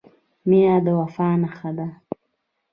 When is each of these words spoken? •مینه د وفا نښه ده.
•مینه 0.47 0.77
د 0.85 0.87
وفا 0.99 1.29
نښه 1.41 1.71
ده. 1.77 1.87